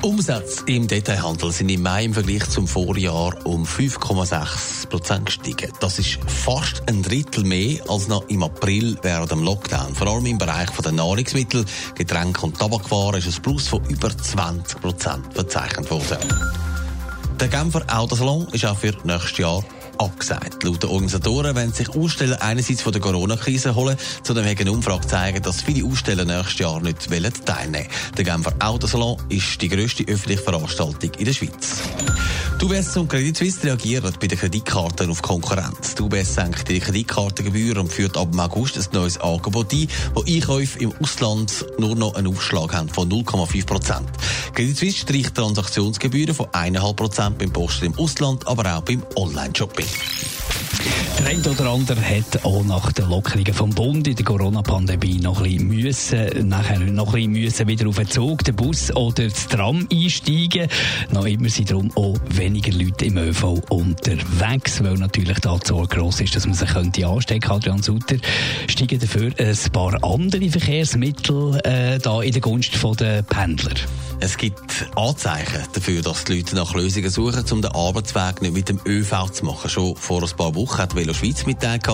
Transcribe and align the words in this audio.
Die 0.00 0.06
Umsätze 0.06 0.62
im 0.66 0.86
Detailhandel 0.86 1.50
sind 1.50 1.70
im 1.70 1.82
Mai 1.82 2.04
im 2.04 2.14
Vergleich 2.14 2.48
zum 2.50 2.68
Vorjahr 2.68 3.34
um 3.44 3.64
5,6 3.64 4.88
Prozent 4.88 5.26
gestiegen. 5.26 5.72
Das 5.80 5.98
ist 5.98 6.20
fast 6.24 6.88
ein 6.88 7.02
Drittel 7.02 7.42
mehr 7.42 7.82
als 7.88 8.06
noch 8.06 8.28
im 8.28 8.44
April 8.44 8.96
während 9.02 9.32
dem 9.32 9.42
Lockdown. 9.42 9.96
Vor 9.96 10.06
allem 10.06 10.26
im 10.26 10.38
Bereich 10.38 10.70
der 10.70 10.92
Nahrungsmittel, 10.92 11.64
Getränke 11.96 12.46
und 12.46 12.56
Tabakwaren 12.56 13.18
ist 13.18 13.26
ein 13.26 13.42
Plus 13.42 13.66
von 13.66 13.84
über 13.86 14.16
20 14.16 14.80
Prozent 14.80 15.34
verzeichnet 15.34 15.90
worden. 15.90 16.18
Der 17.40 17.48
Genfer 17.48 17.84
Autosalon 17.88 18.46
ist 18.52 18.66
auch 18.66 18.78
für 18.78 18.94
nächstes 19.02 19.38
Jahr 19.38 19.64
abgesagt. 19.98 20.64
Laut 20.64 20.82
den 20.82 20.90
Organisatoren 20.90 21.54
wollen 21.54 21.72
sich 21.72 21.88
Aussteller 21.90 22.40
einerseits 22.42 22.82
von 22.82 22.92
der 22.92 23.00
Corona-Krise 23.00 23.74
holen, 23.74 23.96
zudem 24.22 24.44
haben 24.44 24.58
eine 24.58 24.72
Umfrage 24.72 25.06
zeigen, 25.06 25.42
dass 25.42 25.62
viele 25.62 25.86
Aussteller 25.86 26.24
nächstes 26.24 26.58
Jahr 26.58 26.80
nicht 26.80 27.08
teilnehmen 27.44 27.86
wollen. 27.86 28.14
Der 28.16 28.24
Genfer 28.24 28.52
Autosalon 28.60 29.16
ist 29.28 29.60
die 29.60 29.68
grösste 29.68 30.04
öffentliche 30.04 30.42
Veranstaltung 30.42 31.10
in 31.18 31.24
der 31.24 31.32
Schweiz. 31.32 31.82
Die 32.60 32.64
UBS 32.64 32.96
und 32.96 33.08
Credit 33.08 33.36
Suisse 33.36 33.62
reagieren 33.62 34.12
bei 34.18 34.26
den 34.26 34.36
Kreditkarten 34.36 35.08
auf 35.10 35.22
Konkurrenz. 35.22 35.94
Die 35.94 36.02
UBS 36.02 36.34
senkt 36.34 36.68
die 36.68 36.80
Kreditkartengebühr 36.80 37.76
und 37.78 37.92
führt 37.92 38.16
ab 38.16 38.36
August 38.36 38.76
ein 38.76 38.84
neues 38.92 39.16
Angebot 39.18 39.72
ein, 39.72 39.86
wo 40.12 40.24
Einkäufe 40.24 40.80
im 40.80 40.92
Ausland 41.00 41.64
nur 41.78 41.94
noch 41.94 42.16
einen 42.16 42.26
Aufschlag 42.26 42.74
haben 42.74 42.88
von 42.88 43.08
0,5 43.08 43.64
Prozent. 43.64 44.08
Credit 44.54 44.76
Suisse 44.76 44.98
streicht 44.98 45.36
Transaktionsgebühren 45.36 46.34
von 46.34 46.46
1,5 46.46 46.94
Prozent 46.94 47.38
beim 47.38 47.52
Posten 47.52 47.86
im 47.86 47.94
Ausland, 47.96 48.44
aber 48.48 48.76
auch 48.76 48.82
beim 48.82 49.04
Online-Shopping. 49.14 49.86
Der 51.18 51.26
eine 51.26 51.42
oder 51.50 51.70
andere 51.70 52.00
hat 52.00 52.44
auch 52.44 52.64
nach 52.64 52.92
den 52.92 53.08
Lockerungen 53.08 53.52
vom 53.52 53.70
Bund 53.70 54.06
in 54.06 54.14
der 54.14 54.24
Corona-Pandemie 54.24 55.18
noch 55.20 55.42
ein 55.42 55.68
bisschen 55.68 55.68
müssen, 55.68 56.48
nachher 56.48 56.78
noch 56.78 57.08
ein 57.08 57.14
bisschen 57.14 57.32
müssen 57.32 57.66
wieder 57.66 57.88
auf 57.88 57.96
den 57.96 58.08
Zug, 58.08 58.44
den 58.44 58.54
Bus 58.54 58.94
oder 58.94 59.24
das 59.24 59.48
Tram 59.48 59.88
einsteigen. 59.92 60.68
Noch 61.10 61.26
immer 61.26 61.48
sind 61.48 61.70
darum 61.70 61.90
auch 61.96 62.16
weniger 62.30 62.72
Leute 62.72 63.06
im 63.06 63.18
ÖV 63.18 63.60
unterwegs, 63.68 64.82
weil 64.82 64.94
natürlich 64.94 65.40
da 65.40 65.56
die 65.58 65.66
Sorge 65.66 65.96
gross 65.96 66.20
ist, 66.20 66.36
dass 66.36 66.46
man 66.46 66.54
sich 66.54 66.68
könnte 66.68 67.06
anstecken. 67.06 67.50
Adrian 67.50 67.82
Sutter 67.82 68.16
steigen 68.68 69.00
dafür 69.00 69.32
ein 69.38 69.72
paar 69.72 70.04
andere 70.04 70.48
Verkehrsmittel 70.50 71.60
äh, 71.64 71.98
da 71.98 72.22
in 72.22 72.32
der 72.32 72.40
Gunst 72.40 72.78
der 73.00 73.22
Pendler. 73.22 73.74
Es 74.20 74.36
gibt 74.36 74.90
Anzeichen 74.96 75.62
dafür, 75.72 76.02
dass 76.02 76.24
die 76.24 76.38
Leute 76.38 76.56
nach 76.56 76.74
Lösungen 76.74 77.08
suchen, 77.08 77.44
um 77.52 77.62
den 77.62 77.70
Arbeitsweg 77.70 78.42
nicht 78.42 78.52
mit 78.52 78.68
dem 78.68 78.80
ÖV 78.84 79.30
zu 79.30 79.44
machen. 79.44 79.70
Schon 79.70 79.94
vor 79.94 80.22
ein 80.22 80.36
paar 80.36 80.56
Wochen 80.56 80.78
hat 80.78 80.96
Velo 80.96 81.14
Schweiz 81.14 81.46
mitteilt, 81.46 81.86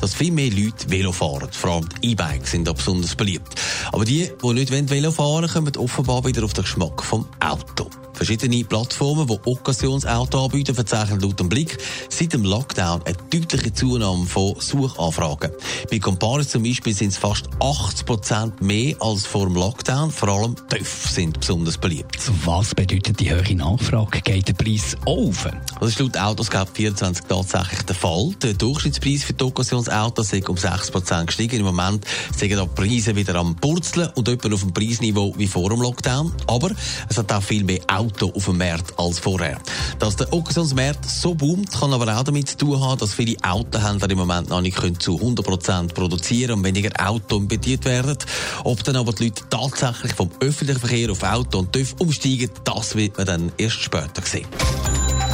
dass 0.00 0.14
viel 0.14 0.30
mehr 0.30 0.50
Leute 0.50 0.88
Velo 0.88 1.10
fahren. 1.10 1.48
Vor 1.50 1.70
allem 1.70 1.88
E-Bikes 2.00 2.52
sind 2.52 2.68
da 2.68 2.72
besonders 2.72 3.16
beliebt. 3.16 3.60
Aber 3.90 4.04
die, 4.04 4.30
die 4.42 4.52
nicht 4.52 4.70
Velo 4.70 5.10
fahren 5.10 5.42
wollen, 5.42 5.48
kommen 5.48 5.76
offenbar 5.76 6.24
wieder 6.24 6.44
auf 6.44 6.52
den 6.52 6.62
Geschmack 6.62 7.02
vom 7.02 7.26
Auto. 7.40 7.90
Verschiedene 8.12 8.64
Plattformen, 8.64 9.26
die 9.26 9.38
Occasionsauto 9.44 10.44
anbieten, 10.44 10.74
verzeichnen 10.74 11.20
laut 11.20 11.40
dem 11.40 11.48
Blick 11.48 11.78
seit 12.08 12.32
dem 12.32 12.44
Lockdown 12.44 13.02
eine 13.04 13.16
deutliche 13.30 13.72
Zunahme 13.72 14.26
von 14.26 14.54
Suchanfragen. 14.58 15.50
Bei 15.90 15.98
Comparis 15.98 16.50
zum 16.50 16.62
Beispiel 16.62 16.94
sind 16.94 17.08
es 17.08 17.16
fast 17.16 17.48
80 17.58 18.06
Prozent 18.06 18.62
mehr 18.62 18.94
als 19.00 19.26
vor 19.26 19.46
dem 19.46 19.56
Lockdown. 19.56 20.10
Vor 20.10 20.28
allem 20.28 20.56
TÜV 20.68 21.08
sind 21.10 21.40
besonders 21.40 21.78
beliebt. 21.78 22.16
Was 22.44 22.74
bedeutet 22.74 23.18
die 23.18 23.32
hohe 23.32 23.56
Nachfrage? 23.56 24.20
Geht 24.20 24.48
der 24.48 24.52
Preis 24.54 24.96
auf? 25.04 25.48
Das 25.80 25.88
ist 25.88 25.98
laut 25.98 26.16
Autoscout 26.16 26.66
24 26.72 27.24
tatsächlich 27.26 27.82
der 27.82 27.96
Fall. 27.96 28.30
Der 28.42 28.54
Durchschnittspreis 28.54 29.24
für 29.24 29.32
die 29.32 29.44
Occasionsautos 29.44 30.32
ist 30.32 30.48
um 30.48 30.56
6 30.56 30.90
Prozent 30.90 31.26
gestiegen. 31.26 31.56
Im 31.56 31.66
Moment 31.66 32.04
sind 32.36 32.50
die 32.50 32.66
Preise 32.74 33.16
wieder 33.16 33.34
am 33.34 33.56
Purzeln 33.56 34.10
und 34.14 34.28
etwa 34.28 34.52
auf 34.52 34.60
dem 34.60 34.72
Preisniveau 34.72 35.34
wie 35.36 35.48
vor 35.48 35.70
dem 35.70 35.80
Lockdown. 35.80 36.32
Aber 36.46 36.70
es 37.08 37.18
hat 37.18 37.32
auch 37.32 37.42
viel 37.42 37.64
mehr 37.64 37.80
Autos 37.88 38.11
auf 38.20 38.44
dem 38.44 38.58
Markt 38.58 38.98
als 38.98 39.18
vorher. 39.18 39.58
Dass 39.98 40.16
der 40.16 40.32
Occasionsmarkt 40.32 41.08
so 41.08 41.34
boomt, 41.34 41.70
kann 41.72 41.92
aber 41.92 42.16
auch 42.16 42.24
damit 42.24 42.48
zu 42.48 42.56
tun 42.56 42.80
haben, 42.80 42.98
dass 42.98 43.14
viele 43.14 43.36
Autohändler 43.42 44.10
im 44.10 44.18
Moment 44.18 44.48
noch 44.48 44.60
nicht 44.60 44.76
zu 45.00 45.16
100% 45.16 45.94
produzieren 45.94 46.58
und 46.58 46.64
weniger 46.64 46.90
Autos 46.98 47.46
bedient 47.46 47.84
werden. 47.84 48.18
Ob 48.64 48.82
dann 48.84 48.96
aber 48.96 49.12
die 49.12 49.24
Leute 49.24 49.44
tatsächlich 49.48 50.14
vom 50.14 50.30
öffentlichen 50.40 50.80
Verkehr 50.80 51.10
auf 51.10 51.22
Auto 51.22 51.60
und 51.60 51.72
TÜV 51.72 51.94
umsteigen, 51.98 52.50
das 52.64 52.96
wird 52.96 53.16
man 53.16 53.26
dann 53.26 53.52
erst 53.56 53.80
später 53.80 54.22
sehen. 54.24 54.46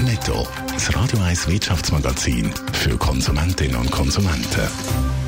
Netto. 0.03 0.47
Das 0.73 0.95
Radio 0.95 1.19
1 1.21 1.49
Wirtschaftsmagazin 1.49 2.53
für 2.73 2.97
Konsumentinnen 2.97 3.77
und 3.77 3.91
Konsumenten. 3.91 5.28